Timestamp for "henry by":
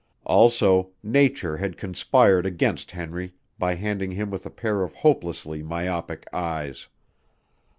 2.89-3.75